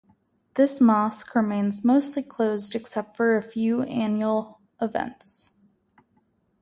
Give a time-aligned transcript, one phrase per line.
[0.55, 5.57] This mosque remains mostly closed except for a few annual events.